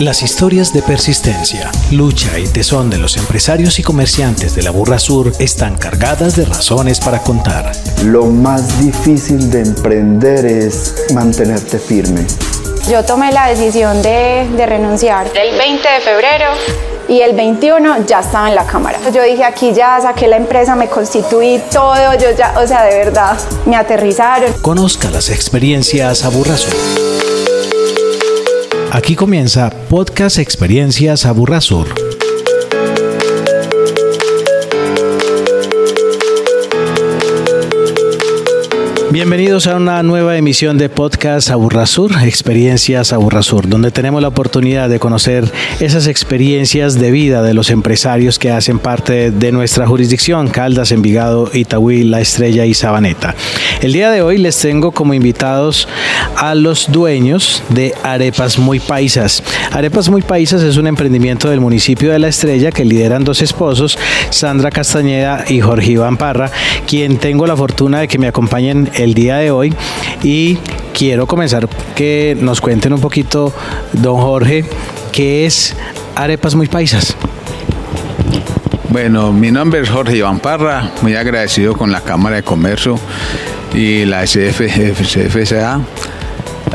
[0.00, 4.98] Las historias de persistencia, lucha y tesón de los empresarios y comerciantes de la Burra
[4.98, 7.70] Sur están cargadas de razones para contar.
[8.02, 12.26] Lo más difícil de emprender es mantenerte firme.
[12.90, 16.46] Yo tomé la decisión de, de renunciar el 20 de febrero
[17.06, 18.98] y el 21 ya estaba en la cámara.
[19.12, 22.96] Yo dije aquí ya saqué la empresa, me constituí todo, yo ya, o sea, de
[22.96, 23.36] verdad,
[23.66, 24.50] me aterrizaron.
[24.62, 27.19] Conozca las experiencias a Burra Sur.
[28.92, 32.09] Aquí comienza Podcast Experiencias Aburrasur.
[39.12, 45.00] Bienvenidos a una nueva emisión de Podcast Aburrasur, Experiencias Aburrasur, donde tenemos la oportunidad de
[45.00, 45.50] conocer
[45.80, 51.50] esas experiencias de vida de los empresarios que hacen parte de nuestra jurisdicción, Caldas, Envigado,
[51.52, 53.34] Itagüí, La Estrella y Sabaneta.
[53.80, 55.88] El día de hoy les tengo como invitados
[56.36, 59.42] a los dueños de Arepas Muy Paisas.
[59.72, 63.98] Arepas Muy Paisas es un emprendimiento del municipio de La Estrella que lideran dos esposos,
[64.30, 66.52] Sandra Castañeda y Jorge Iván Parra,
[66.86, 69.74] quien tengo la fortuna de que me acompañen el día de hoy
[70.22, 70.56] y
[70.92, 73.52] quiero comenzar que nos cuenten un poquito,
[73.92, 74.64] don Jorge,
[75.12, 75.74] qué es
[76.14, 77.16] Arepas Muy Paisas.
[78.90, 82.98] Bueno, mi nombre es Jorge Iván Parra, muy agradecido con la Cámara de Comercio
[83.72, 85.80] y la SFCA.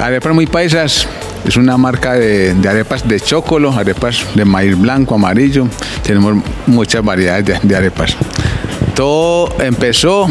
[0.02, 1.08] Arepas Muy Paisas
[1.46, 5.68] es una marca de, arepas de chocolo, arepas de maíz blanco, amarillo.
[6.02, 8.16] Tenemos muchas variedades de, de arepas.
[8.96, 10.28] Todo empezó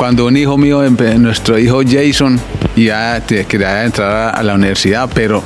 [0.00, 0.82] cuando un hijo mío,
[1.18, 2.40] nuestro hijo Jason,
[2.74, 5.42] ya quería entrar a la universidad, pero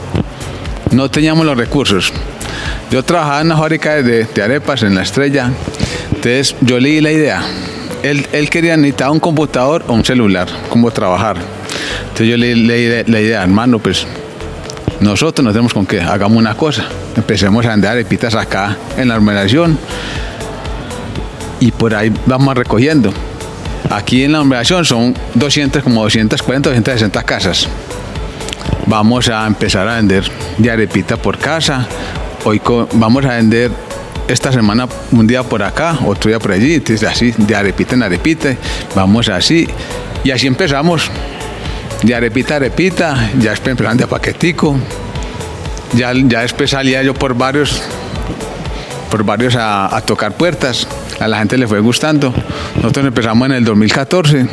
[0.92, 2.12] no teníamos los recursos.
[2.88, 5.50] Yo trabajaba en una fábrica de, arepas en la estrella,
[6.06, 7.42] entonces yo leí la idea.
[8.05, 11.36] Él, quería necesitar un computador o un celular, como trabajar.
[12.02, 14.06] Entonces yo leí, leí la idea, hermano, pues
[15.00, 16.84] nosotros nos tenemos con que hagamos una cosa.
[17.16, 19.77] Empecemos a vender arepitas acá en la organización
[21.58, 23.12] y por ahí vamos recogiendo.
[23.90, 27.68] Aquí en la numeración son 200, como 240, 260 casas.
[28.86, 30.24] Vamos a empezar a vender
[30.58, 31.86] de arepita por casa.
[32.44, 32.61] Hoy
[32.94, 33.70] vamos a vender
[34.28, 38.02] esta semana un día por acá, otro día por allí, entonces así, de arepita en
[38.02, 38.56] arepita,
[38.94, 39.68] vamos así,
[40.23, 41.11] y así empezamos,
[42.02, 44.77] de arepita arepita, ya después empezando de paquetico,
[45.92, 47.83] ya, ya después salía yo por varios,
[49.14, 50.89] por varios a tocar puertas,
[51.20, 52.35] a la gente le fue gustando.
[52.75, 54.48] Nosotros empezamos en el 2014,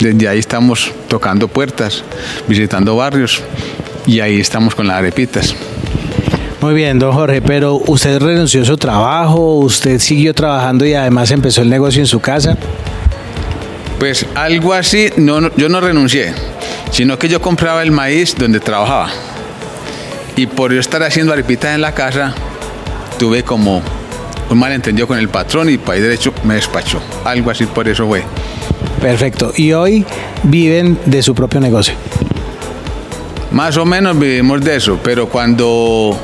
[0.00, 2.02] desde ahí estamos tocando puertas,
[2.48, 3.40] visitando barrios
[4.06, 5.54] y ahí estamos con las arepitas.
[6.60, 11.30] Muy bien, don Jorge, pero usted renunció a su trabajo, usted siguió trabajando y además
[11.30, 12.56] empezó el negocio en su casa.
[14.00, 16.34] Pues algo así, no, yo no renuncié,
[16.90, 19.10] sino que yo compraba el maíz donde trabajaba.
[20.34, 22.34] Y por yo estar haciendo arepitas en la casa,
[23.20, 23.82] tuve como
[24.50, 27.00] un malentendido con el patrón y país derecho me despachó.
[27.24, 28.24] Algo así por eso fue.
[29.00, 29.52] Perfecto.
[29.56, 30.04] ¿Y hoy
[30.42, 31.94] viven de su propio negocio?
[33.52, 36.18] Más o menos vivimos de eso, pero cuando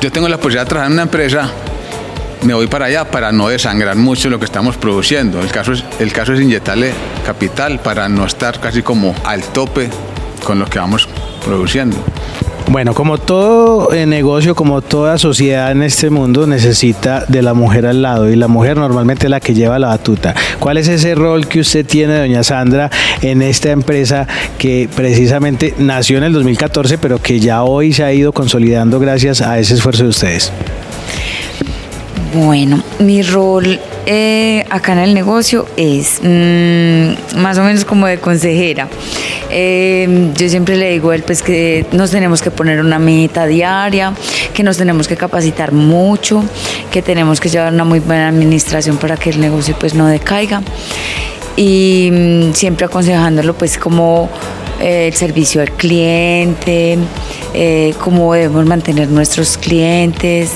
[0.00, 1.50] yo tengo la posibilidad de trabajar en una empresa,
[2.42, 5.40] me voy para allá para no desangrar mucho lo que estamos produciendo.
[5.42, 6.92] El caso es, el caso es inyectarle
[7.26, 9.90] capital para no estar casi como al tope
[10.44, 11.08] con lo que vamos
[11.44, 11.96] produciendo.
[12.70, 17.84] Bueno, como todo eh, negocio, como toda sociedad en este mundo necesita de la mujer
[17.84, 20.36] al lado y la mujer normalmente es la que lleva la batuta.
[20.60, 22.88] ¿Cuál es ese rol que usted tiene, doña Sandra,
[23.22, 28.12] en esta empresa que precisamente nació en el 2014, pero que ya hoy se ha
[28.12, 30.52] ido consolidando gracias a ese esfuerzo de ustedes?
[32.32, 38.18] Bueno, mi rol eh, acá en el negocio es mm, más o menos como de
[38.18, 38.88] consejera.
[39.50, 43.46] Eh, yo siempre le digo a él pues que nos tenemos que poner una meta
[43.46, 44.14] diaria,
[44.54, 46.42] que nos tenemos que capacitar mucho,
[46.90, 50.62] que tenemos que llevar una muy buena administración para que el negocio pues no decaiga
[51.56, 54.30] y mm, siempre aconsejándolo pues como
[54.80, 56.96] eh, el servicio al cliente,
[57.98, 60.52] cómo debemos mantener nuestros clientes.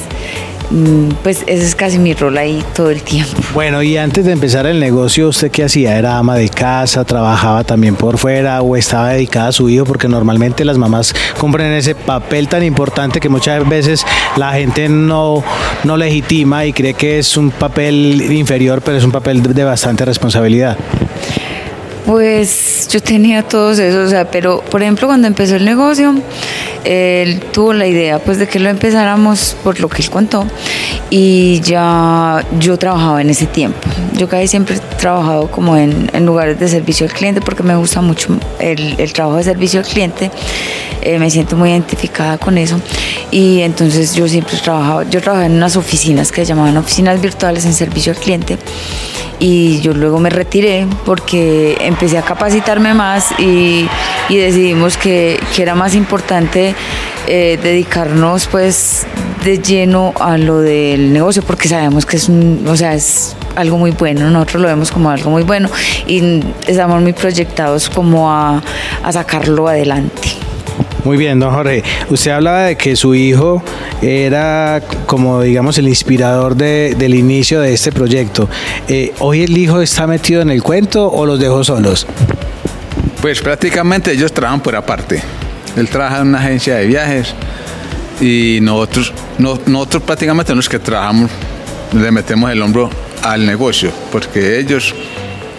[0.70, 3.32] Mm, pues ese es casi mi rol ahí todo el tiempo.
[3.52, 5.99] Bueno, y antes de empezar el negocio, ¿usted qué hacía?
[5.99, 7.05] ¿Era ama de casa?
[7.05, 9.84] ¿Trabajaba también por fuera o estaba dedicada a su hijo?
[9.84, 14.05] Porque normalmente las mamás cumplen ese papel tan importante que muchas veces
[14.37, 15.44] la gente no,
[15.84, 20.05] no legitima y cree que es un papel inferior, pero es un papel de bastante
[20.05, 20.76] responsabilidad.
[22.06, 26.15] Pues yo tenía todos esos, o sea, pero por ejemplo cuando empezó el negocio,
[26.85, 30.47] él tuvo la idea pues de que lo empezáramos por lo que él contó
[31.09, 33.89] y ya yo trabajaba en ese tiempo.
[34.12, 38.39] Yo casi siempre trabajado como en, lugares de servicio al cliente porque me gusta mucho
[38.59, 40.31] el, el trabajo de servicio al cliente.
[41.03, 42.81] Eh, me siento muy identificada con eso
[43.31, 47.67] y entonces yo siempre trabajaba, yo trabajaba en unas oficinas que se llamaban oficinas virtuales
[47.67, 48.56] en servicio al cliente
[49.39, 53.87] y yo luego me retiré porque empecé a capacitarme más y,
[54.31, 56.75] y decidimos que, que, era más importante
[57.27, 59.06] eh, dedicarnos pues
[59.45, 63.79] de lleno a lo del negocio porque sabemos que es un, o sea, es algo
[63.79, 65.69] muy bueno, nosotros lo vemos como algo muy bueno
[66.06, 68.62] y estamos muy proyectados como a,
[69.03, 70.45] a sacarlo adelante.
[71.05, 71.83] Muy bien, don Jorge.
[72.09, 73.62] Usted hablaba de que su hijo
[74.01, 78.49] era como, digamos, el inspirador del inicio de este proyecto.
[78.89, 82.06] Eh, ¿Hoy el hijo está metido en el cuento o los dejó solos?
[83.21, 85.23] Pues prácticamente ellos trabajan por aparte.
[85.77, 87.35] Él trabaja en una agencia de viajes
[88.21, 91.31] y nosotros, nosotros prácticamente los que trabajamos
[91.93, 92.89] le metemos el hombro
[93.25, 94.94] al negocio, porque ellos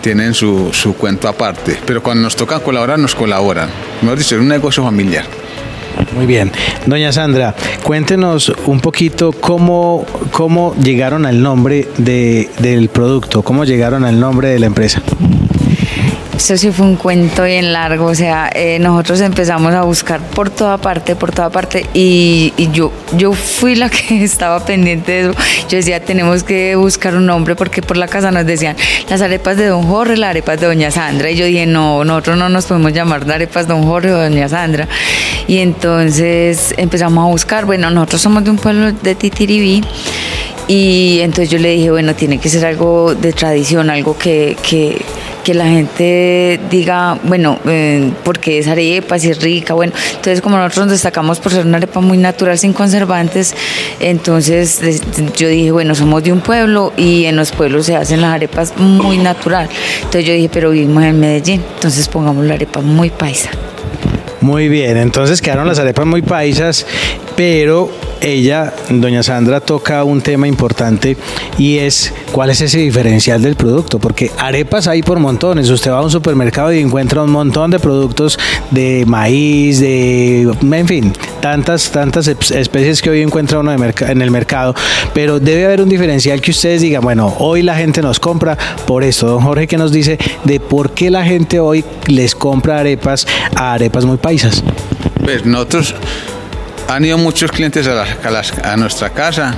[0.02, 3.70] tienen su, su cuento aparte, pero cuando nos toca colaborar, nos colaboran.
[4.02, 5.26] Mejor dicho, es un negocio familiar.
[6.14, 6.52] Muy bien.
[6.86, 14.06] Doña Sandra, cuéntenos un poquito cómo, cómo llegaron al nombre de, del producto, cómo llegaron
[14.06, 15.02] al nombre de la empresa.
[16.36, 20.50] Eso sí fue un cuento bien largo, o sea, eh, nosotros empezamos a buscar por
[20.50, 25.40] toda parte, por toda parte, y, yo, yo fui la que estaba pendiente de eso.
[25.70, 28.76] Yo decía, tenemos que buscar un nombre, porque por la casa nos decían
[29.10, 32.38] las arepas de Don Jorge, las arepas de Doña Sandra, y yo dije, no, nosotros
[32.38, 34.90] no nos podemos llamar arepas Don Jorge o Doña Sandra.
[35.48, 39.84] Y entonces empezamos a buscar, bueno, nosotros somos de un pueblo de Titiribí,
[40.68, 45.02] y entonces yo le dije, bueno, tiene que ser algo de tradición, algo que, que
[45.46, 50.58] que la gente diga, bueno, eh, porque es arepa, si es rica, bueno, entonces como
[50.58, 53.54] nosotros nos destacamos por ser una arepa muy natural, sin conservantes,
[54.00, 54.82] entonces
[55.38, 58.76] yo dije, bueno, somos de un pueblo y en los pueblos se hacen las arepas
[58.78, 63.52] muy natural, entonces yo dije, pero vivimos en Medellín, entonces pongamos la arepa muy paisa.
[64.42, 66.88] Muy bien, entonces quedaron las arepas muy paisas,
[67.36, 71.18] pero ella, doña Sandra, toca un tema importante
[71.58, 75.70] y es cuál es ese diferencial del producto, porque arepas hay por montones.
[75.70, 78.40] Usted va a un supermercado y encuentra un montón de productos
[78.72, 84.76] de maíz, de, en fin, tantas, tantas especies que hoy encuentra uno en el mercado,
[85.14, 89.04] pero debe haber un diferencial que ustedes digan, bueno, hoy la gente nos compra por
[89.04, 89.28] esto.
[89.28, 93.74] Don Jorge, ¿qué nos dice de por qué la gente hoy les compra arepas a
[93.74, 94.64] arepas muy paisas?
[95.24, 95.96] Pues nosotros
[96.88, 99.56] han ido muchos clientes a, nuestra casa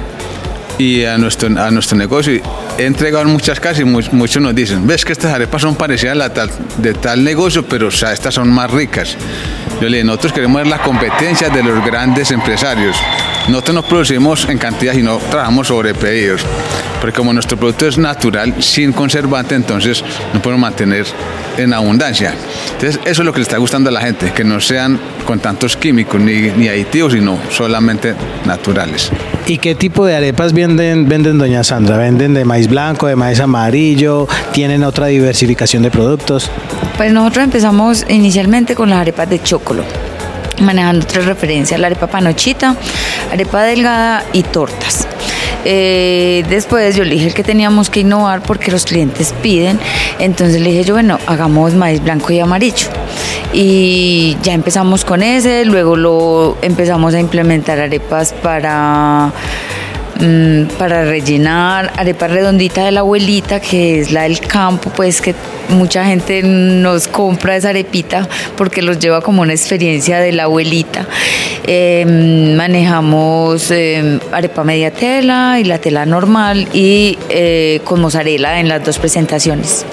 [0.78, 2.42] y a nuestro, negocio.
[2.78, 6.14] He entregado en muchas casas y muchos nos dicen, ves que estas arepas son parecidas
[6.14, 9.16] a la tal, de tal negocio, pero estas son más ricas.
[9.82, 12.96] Yo le digo, nosotros queremos ver la competencia de los grandes empresarios.
[13.48, 16.42] Nosotros no producimos en cantidad, sino trabajamos sobre pedidos.
[17.00, 20.04] Porque como nuestro producto es natural, sin conservante, entonces
[20.34, 21.06] no podemos mantener
[21.58, 22.34] en abundancia.
[22.74, 25.40] Entonces, eso es lo que le está gustando a la gente, que no sean con
[25.40, 28.16] tantos químicos ni, ni aditivos, sino solamente
[28.46, 29.12] naturales.
[29.46, 31.98] ¿Y qué tipo de arepas venden, venden, doña Sandra?
[31.98, 34.28] ¿Venden de maíz blanco, de maíz amarillo?
[34.52, 36.52] ¿Tienen otra diversificación de productos?
[36.98, 39.84] Pues nosotros empezamos inicialmente con las arepas de chocolo
[40.62, 42.76] manejando tres referencias, la arepa panochita,
[43.32, 45.08] arepa delgada y tortas.
[45.66, 49.80] Eh, después yo le dije que teníamos que innovar porque los clientes piden.
[50.20, 52.88] Entonces le dije yo, bueno, hagamos maíz blanco y amarillo.
[53.54, 59.32] Y ya empezamos con ese, luego lo empezamos a implementar arepas para
[60.78, 65.36] para rellenar, arepa redondita de la abuelita, que es la del campo, pues que
[65.70, 71.06] mucha gente nos compra esa arepita porque los lleva como una experiencia de la abuelita.
[71.66, 78.70] Em, manejamos em, arepa media tela y la tela normal y eh, con mozzarella en
[78.70, 79.86] las dos presentaciones.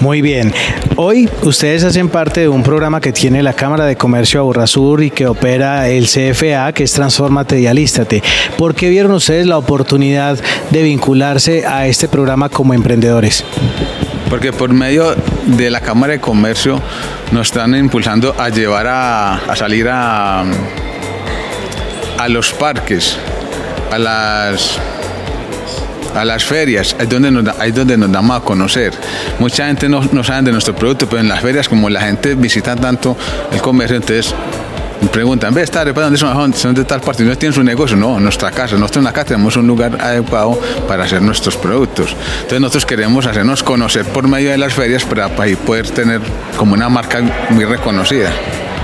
[0.00, 0.52] Muy bien.
[0.96, 5.10] Hoy ustedes hacen parte de un programa que tiene la Cámara de Comercio Aburrasur y
[5.10, 8.22] que opera el CFA, que es Transformate y.
[8.56, 10.38] ¿Por qué vieron ustedes la oportunidad
[10.70, 13.44] de vincularse a este programa como emprendedores?
[14.30, 16.80] Porque por medio de la Cámara de Comercio
[17.32, 20.44] nos están impulsando a llevar a, a salir a,
[22.18, 23.16] a los parques,
[23.90, 24.78] a las
[26.14, 28.92] a las ferias, es donde nos, ahí donde nos damos a conocer.
[29.38, 32.34] Mucha gente no, no sabe de nuestro producto, pero en las ferias, como la gente
[32.34, 33.16] visita tanto
[33.52, 34.34] el comercio, entonces
[35.12, 36.54] preguntan, ¿ves esta arepa dónde son?
[36.54, 37.22] ¿Son de tal parte?
[37.22, 37.96] ¿No tienen su negocio?
[37.96, 38.76] No, nuestra casa.
[38.76, 42.14] Nosotros en la casa tenemos un lugar adecuado para hacer nuestros productos.
[42.36, 46.20] Entonces nosotros queremos hacernos conocer por medio de las ferias para, para poder tener
[46.56, 48.30] como una marca muy reconocida.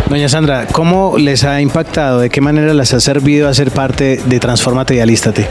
[0.08, 2.20] Doña Sandra, ¿cómo les ha impactado?
[2.20, 5.48] ¿De qué manera les ha servido a ser parte de Transformate y Alístate?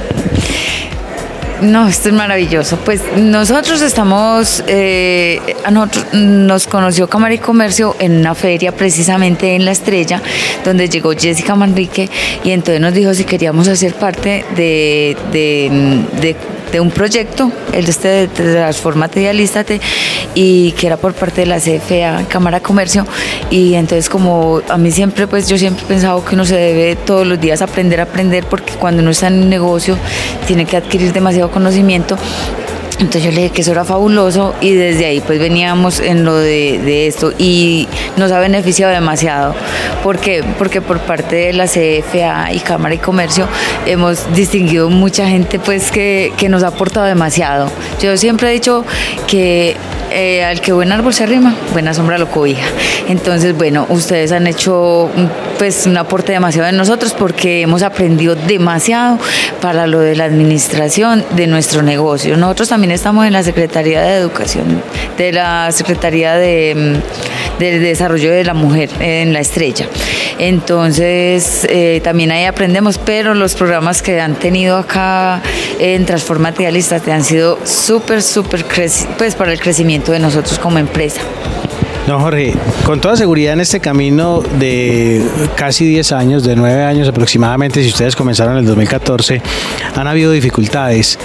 [1.61, 2.77] No, esto es maravilloso.
[2.77, 9.55] Pues nosotros estamos, eh, a nosotros nos conoció Cámara y Comercio en una feria precisamente
[9.55, 10.21] en La Estrella,
[10.65, 12.09] donde llegó Jessica Manrique
[12.43, 16.35] y entonces nos dijo si queríamos hacer parte de, de de
[16.79, 19.81] un proyecto, el de este de Transformate y Alístate,
[20.35, 23.05] y que era por parte de la CFA, Cámara de Comercio,
[23.49, 26.95] y entonces como a mí siempre, pues yo siempre he pensado que uno se debe
[26.95, 29.97] todos los días aprender aprender, porque cuando uno está en un negocio
[30.47, 32.17] tiene que adquirir demasiado conocimiento
[32.99, 36.35] entonces yo le dije que eso era fabuloso y desde ahí pues veníamos en lo
[36.35, 39.55] de, esto y nos ha beneficiado demasiado.
[40.03, 40.43] ¿Por qué?
[40.57, 43.47] Porque por parte de la CFA y Cámara y Comercio
[43.85, 47.71] hemos distinguido mucha gente pues que, que nos ha aportado demasiado.
[48.01, 48.85] Yo siempre he dicho
[49.27, 49.75] que
[50.15, 52.67] eh, al que buen árbol se arrima, buena sombra lo cobija.
[53.07, 55.09] Entonces, bueno, ustedes han hecho
[55.57, 59.17] pues un aporte demasiado de nosotros porque hemos aprendido demasiado
[59.59, 62.37] para lo de la administración de nuestro negocio.
[62.37, 64.81] Nosotros también estamos en la Secretaría de Educación,
[65.17, 69.87] de la Secretaría de, mm, Desarrollo de la Mujer en la Estrella.
[70.37, 75.41] Entonces, eh, también ahí aprendemos, pero los programas que han tenido acá
[75.79, 78.65] en Transformate han sido súper, súper,
[79.17, 81.21] pues para el crecimiento de nosotros como empresa.
[82.07, 82.53] Don Jorge,
[82.85, 87.89] con toda seguridad en este camino de casi 10 años, de 9 años aproximadamente, si
[87.89, 89.41] ustedes comenzaron en el 2014,
[89.95, 91.17] han habido dificultades.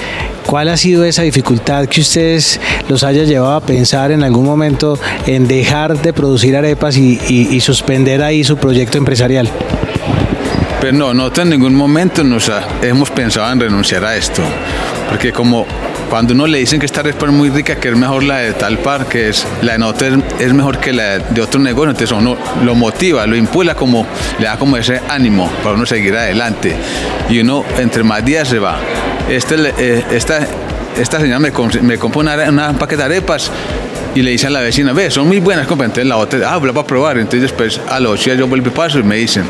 [0.46, 4.98] ¿Cuál ha sido esa dificultad que ustedes los haya llevado a pensar en algún momento
[5.26, 9.50] en dejar de producir arepas y, suspender ahí su proyecto empresarial?
[10.80, 12.50] Pues no, no en ningún momento nos
[12.82, 14.42] hemos pensado en renunciar a esto,
[15.10, 15.66] porque como
[16.08, 18.52] cuando uno le dicen que esta arepa es muy rica, que es mejor la de
[18.52, 22.16] tal par, que es la de nosotros es mejor que la de otro negocio, entonces
[22.16, 24.06] uno lo motiva, lo impulsa como,
[24.38, 26.74] le da como ese ánimo para uno seguir adelante.
[27.28, 28.78] Y uno entre más días se va.
[29.28, 33.50] Este, eh, esta, señora me, me compró una, paquete de arepas
[34.14, 35.86] y le dice a la vecina, ve, son muy buenas, compra.
[35.86, 37.18] Entonces la otra, ah, la va a probar.
[37.18, 39.44] Entonces después a los días yo vuelvo y paso y me dicen,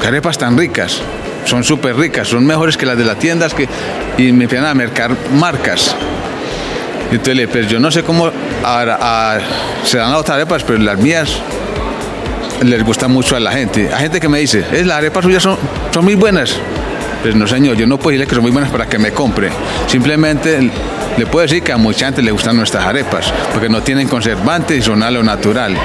[0.00, 1.00] ¿qué arepas tan ricas?
[1.44, 3.68] Son súper ricas, son mejores que las de las tiendas que,
[4.18, 5.94] y me empiezan a mercar marcas.
[7.10, 11.40] Entonces le pues yo no sé cómo se dan las otras arepas, pero las mías
[12.62, 13.90] les gustan mucho a la gente.
[13.92, 15.56] Hay gente que me dice, es las arepas suyas son,
[15.92, 16.56] son muy buenas.
[17.22, 19.50] Pues no señor, yo no puedo decirle que son muy buenas para que me compre.
[19.86, 20.70] Simplemente
[21.16, 24.78] le puedo decir que a mucha gente le gustan nuestras arepas, porque no tienen conservantes
[24.78, 25.76] y son a lo natural.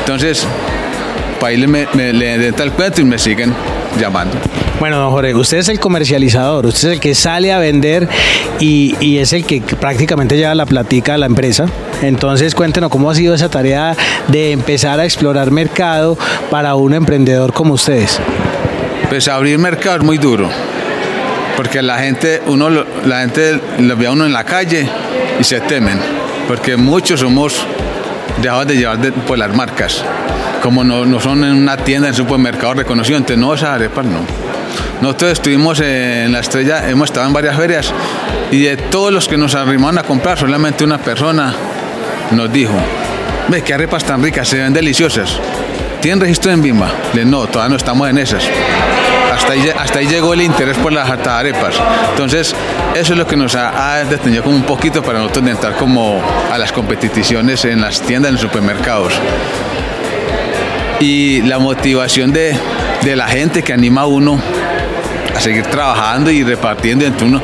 [0.00, 0.46] Entonces,
[1.38, 3.54] para irle me, le tal cuento y me siguen
[4.00, 4.38] llamando.
[4.78, 8.06] Bueno, don Jorge, usted es el comercializador, usted es el que sale a vender
[8.60, 11.66] y, es el que prácticamente lleva la platica a la empresa.
[12.02, 13.96] Entonces, cuéntenos cómo ha sido esa tarea
[14.28, 16.18] de empezar a explorar mercado
[16.50, 18.20] para un emprendedor como ustedes.
[19.08, 20.50] Pues abrir mercado es muy duro,
[21.56, 24.86] porque la gente, uno, la gente lo ve a uno en la calle
[25.40, 25.98] y se temen,
[26.46, 27.64] porque muchos somos
[28.42, 30.04] dejados de llevar por las marcas
[30.66, 34.45] como no, son en una tienda, en supermercado reconocido, entonces no, esas arepas no.
[35.00, 37.92] Nosotros estuvimos en la estrella, hemos estado en varias ferias
[38.50, 41.54] y de todos los que nos arrimaron a comprar, solamente una persona
[42.30, 42.74] nos dijo,
[43.48, 45.38] ve qué arepas tan ricas, se ven deliciosas.
[46.00, 46.90] ¿Tienen registro en Bimba?
[47.14, 48.44] Le no, todavía no estamos en esas.
[49.32, 51.74] Hasta ahí, llegó el interés por las arepas.
[52.10, 52.54] Entonces,
[52.94, 56.56] eso es lo que nos ha, detenido como un poquito para nosotros entrar como a
[56.58, 59.12] las competiciones en las tiendas, en los supermercados
[61.00, 62.56] y la motivación de,
[63.14, 64.40] la gente que anima a uno
[65.36, 67.42] a seguir trabajando y repartiendo entre uno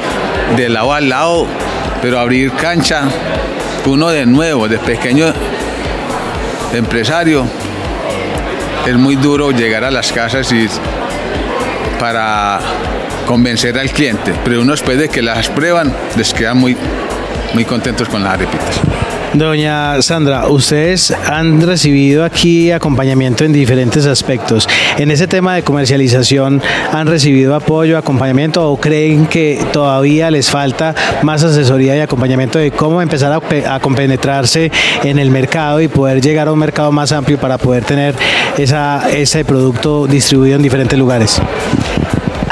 [0.56, 1.46] de lado a lado,
[2.00, 3.02] pero abrir cancha,
[3.84, 5.26] uno de nuevo, de pequeño
[6.72, 7.44] empresario,
[8.87, 10.66] es muy duro llegar a las casas y
[12.00, 12.61] para
[13.26, 16.75] convencer al cliente, pero uno después de que las prueban les quedan muy,
[17.52, 18.80] muy contentos con las arepitas.
[19.34, 24.68] Doña Sandra, ustedes han recibido aquí acompañamiento en diferentes aspectos.
[24.98, 26.60] En ese tema de comercialización,
[26.92, 32.72] ¿han recibido apoyo, acompañamiento o creen que todavía les falta más asesoría y acompañamiento de
[32.72, 34.70] cómo empezar a, compenetrarse
[35.02, 38.14] en el mercado y poder llegar a un mercado más amplio para poder tener
[38.58, 41.40] esa, ese producto distribuido en diferentes lugares?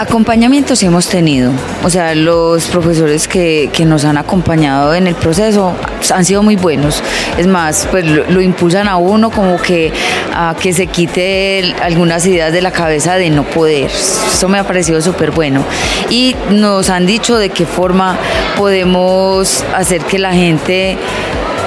[0.01, 1.53] Acompañamientos hemos tenido,
[1.85, 5.75] o sea, los profesores que, nos han acompañado en el proceso
[6.15, 7.03] han sido muy buenos.
[7.37, 9.93] Es más, pues lo, impulsan a uno como que
[10.35, 13.91] a que se quite algunas ideas de la cabeza de no poder.
[13.91, 15.63] Eso me ha parecido súper bueno.
[16.09, 18.17] Y nos han dicho de qué forma
[18.57, 20.97] podemos hacer que la gente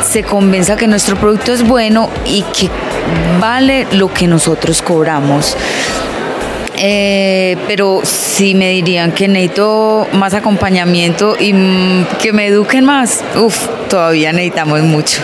[0.09, 2.67] se convenza que nuestro producto es bueno y que
[3.39, 5.55] vale lo que nosotros cobramos
[6.75, 13.23] Eh, pero si me dirían que necesito más acompañamiento y mm, que me eduquen más,
[13.35, 15.21] uff, todavía necesitamos mucho.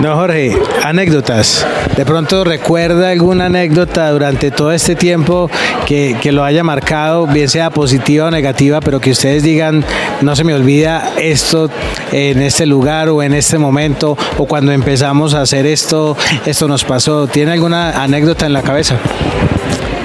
[0.00, 1.66] No, Jorge, anécdotas.
[1.94, 5.50] De pronto recuerda alguna anécdota durante todo este tiempo
[5.84, 9.84] que, que, lo haya marcado, bien sea positiva o negativa, pero que ustedes digan,
[10.22, 11.68] no se me olvida esto
[12.12, 16.16] en este lugar o en este momento, o cuando empezamos a hacer esto,
[16.46, 17.26] esto nos pasó.
[17.26, 18.96] ¿Tiene alguna anécdota en la cabeza?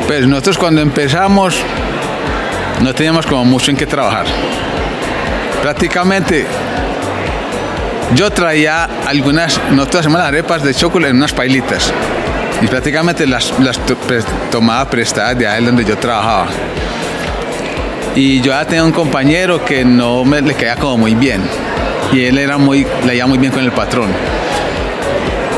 [0.08, 1.56] Pues nosotros cuando empezamos
[2.82, 4.26] no teníamos como mucho en qué trabajar.
[5.64, 6.46] Prácticamente
[8.14, 11.92] yo traía algunas, no todas las arepas de chocolate en unas pailitas
[12.62, 13.80] y prácticamente las, las
[14.52, 16.48] tomaba prestadas de ahí donde yo trabajaba.
[18.16, 21.42] Y yo ya tenía un compañero que no me le caía como muy bien
[22.14, 24.10] y él era muy, le iba muy bien con el patrón.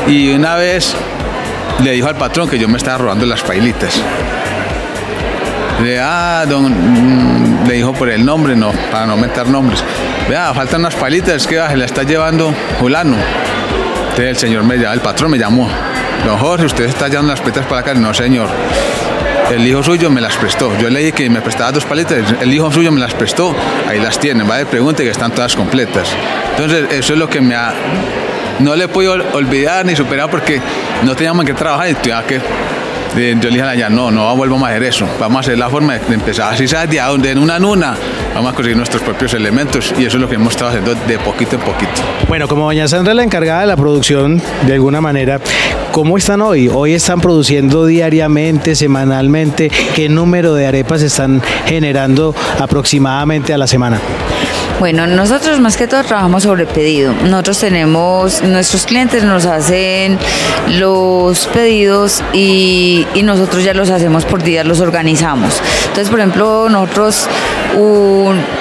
[0.06, 0.94] Y una vez
[1.82, 4.00] le dijo al patrón que yo me estaba robando las pailitas.
[5.82, 9.82] Le, ah, don, mm, le dijo por el nombre, no, para no meter nombres.
[10.28, 13.16] Vea, faltan unas palitas, que se la está llevando Julano.
[14.16, 15.68] El señor me llamó, el patrón me llamó.
[16.26, 17.94] Don Jorge, ¿usted está llevando las palitas para acá?
[17.94, 18.48] No, señor.
[19.52, 20.76] El hijo suyo me las prestó.
[20.78, 22.34] Yo le dije que me prestaba dos palitas.
[22.40, 23.54] El hijo suyo me las prestó.
[23.88, 24.42] Ahí las tiene.
[24.42, 26.08] Va de pregunta que están todas completas.
[26.50, 27.72] Entonces, eso es lo que me ha.
[28.60, 30.60] No le puedo olvidar ni superar porque
[31.04, 32.40] no teníamos que trabajar y tenía que
[33.18, 35.06] yo le dije a ella, no, no vuelvo a hacer eso.
[35.18, 36.54] Vamos a hacer la forma de empezar.
[36.54, 37.96] Así sea de, de en una en una,
[38.34, 41.18] vamos a conseguir nuestros propios elementos y eso es lo que hemos estado haciendo de
[41.18, 42.02] poquito en poquito.
[42.28, 45.40] Bueno, como doña Sandra es la encargada de la producción, de alguna manera,
[45.90, 46.68] ¿cómo están hoy?
[46.68, 49.70] Hoy están produciendo diariamente, semanalmente.
[49.94, 54.00] ¿Qué número de arepas están generando aproximadamente a la semana?
[54.78, 57.12] Bueno, nosotros más que todo trabajamos sobre pedido.
[57.24, 60.16] Nosotros tenemos, nuestros clientes nos hacen
[60.68, 65.60] los pedidos y, y nosotros ya los hacemos por días, los organizamos.
[65.82, 67.28] Entonces, por ejemplo, nosotros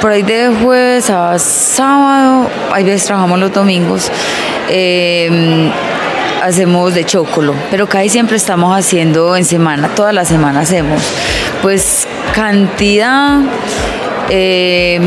[0.02, 4.12] por ahí de jueves a sábado, hay veces trabajamos los domingos.
[4.70, 5.72] Eh,
[6.44, 11.02] hacemos de chocolo, pero casi siempre estamos haciendo en semana, toda la semana hacemos.
[11.62, 13.40] Pues cantidad
[14.30, 15.00] eh,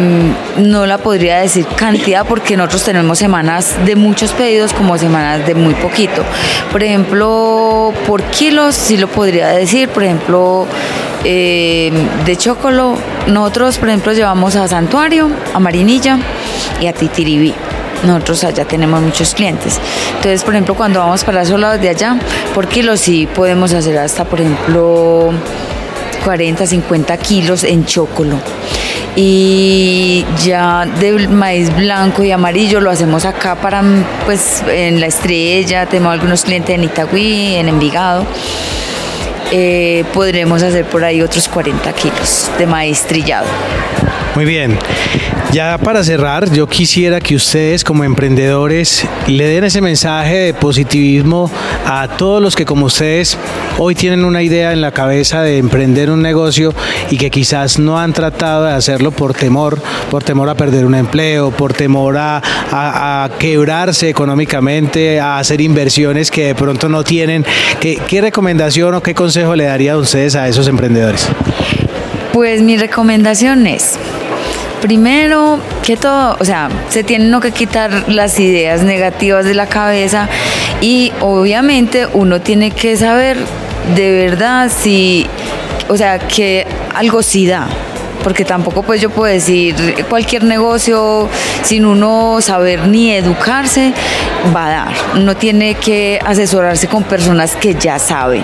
[0.59, 5.55] no la podría decir cantidad porque nosotros tenemos semanas de muchos pedidos como semanas de
[5.55, 6.23] muy poquito.
[6.73, 9.89] Por ejemplo, por kilos sí lo podría decir.
[9.91, 10.67] Por ejemplo,
[11.25, 11.93] eh,
[12.25, 16.19] de chocolo, nosotros por ejemplo llevamos a Santuario, a Marinilla
[16.81, 17.55] y a Titiribí
[18.05, 19.79] nosotros allá tenemos muchos clientes.
[20.17, 22.19] Entonces, por ejemplo, cuando vamos para esos lados de allá,
[22.55, 25.31] por kilos sí podemos hacer hasta, por ejemplo,
[26.25, 28.39] 40, 50 kilos en chocolo
[29.17, 33.83] y ya del maíz blanco y amarillo lo hacemos acá para
[34.25, 38.27] pues en la estrella, tenemos algunos clientes en Itagüí, en Envigado.
[39.53, 43.47] Eh, podremos hacer por ahí otros 40 kilos de maíz trillado.
[44.37, 44.79] Muy bien.
[45.53, 51.51] Ya para cerrar, yo quisiera que ustedes como emprendedores le den ese mensaje de positivismo
[51.85, 53.37] a todos los que como ustedes
[53.77, 56.73] hoy tienen una idea en la cabeza de emprender un negocio
[57.11, 60.95] y que quizás no han tratado de hacerlo por temor, por temor a perder un
[60.95, 67.45] empleo, por temor a, a, quebrarse económicamente, a hacer inversiones que de pronto no tienen.
[67.81, 71.27] ¿Qué, ¿Qué recomendación o qué consejo le daría a ustedes a esos emprendedores?
[72.33, 73.99] Pues mi recomendación es
[74.81, 80.29] Primero que todo, o sea, se tienen que quitar las ideas negativas de la cabeza
[80.81, 83.37] y obviamente uno tiene que saber
[83.95, 85.27] de verdad si,
[85.89, 87.69] o sea, que algo sí da,
[88.23, 89.75] porque tampoco pues yo puedo decir
[90.09, 91.29] cualquier negocio
[91.63, 93.93] sin uno saber ni educarse
[94.55, 94.95] va a dar.
[95.17, 98.43] Uno tiene que asesorarse con personas que ya saben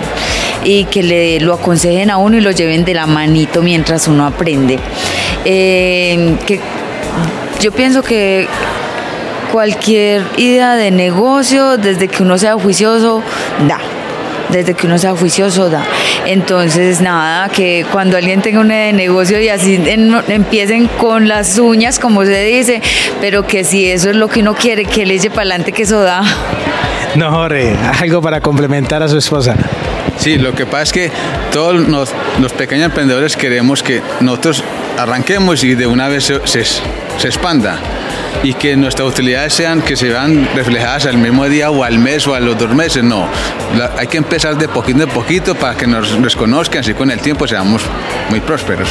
[0.63, 4.25] y que le lo aconsejen a uno y lo lleven de la manito mientras uno
[4.25, 4.79] aprende.
[5.45, 6.59] Eh, que
[7.59, 8.47] yo pienso que
[9.51, 13.23] cualquier idea de negocio, desde que uno sea juicioso,
[13.67, 13.79] da.
[14.49, 15.85] Desde que uno sea juicioso, da.
[16.25, 19.81] Entonces, nada, que cuando alguien tenga de negocio y así
[20.27, 22.81] empiecen con las uñas, como se dice,
[23.21, 25.83] pero que si eso es lo que uno quiere, que le eche para adelante, que
[25.83, 26.23] eso da.
[27.15, 29.55] No, Jorge, algo para complementar a su esposa.
[30.17, 31.11] Sí, lo que pasa es que
[31.51, 34.63] todos los, los pequeños emprendedores queremos que nosotros
[34.97, 37.79] arranquemos y de una vez se, se, se expanda
[38.43, 42.27] y que nuestras utilidades sean que se vean reflejadas al mismo día o al mes
[42.27, 43.27] o a los dos meses, no.
[43.97, 47.47] Hay que empezar de poquito en poquito para que nos reconozcan y con el tiempo
[47.47, 47.81] seamos
[48.29, 48.89] muy prósperos.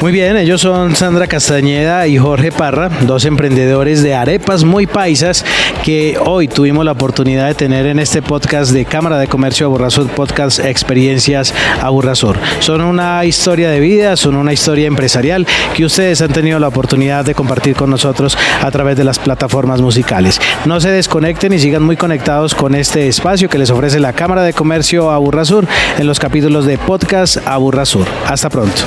[0.00, 5.44] Muy bien, ellos son Sandra Castañeda y Jorge Parra, dos emprendedores de arepas muy paisas
[5.82, 10.08] que hoy tuvimos la oportunidad de tener en este podcast de Cámara de Comercio Aburrasur,
[10.08, 12.36] podcast Experiencias Aburrasur.
[12.60, 17.24] Son una historia de vida, son una historia empresarial que ustedes han tenido la oportunidad
[17.24, 20.40] de compartir con nosotros a través de las plataformas musicales.
[20.64, 24.42] No se desconecten y sigan muy conectados con este espacio que les ofrece la Cámara
[24.44, 25.66] de Comercio Aburrasur
[25.98, 28.06] en los capítulos de podcast Aburrasur.
[28.28, 28.82] Hasta pronto.